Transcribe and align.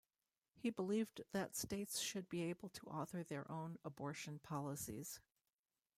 He 0.55 0.71
believed 0.71 1.21
that 1.31 1.55
states 1.55 1.99
should 1.99 2.27
be 2.27 2.41
able 2.41 2.69
to 2.69 2.87
author 2.87 3.21
their 3.23 3.51
own 3.51 3.77
abortion 3.85 4.39
policies. 4.39 5.19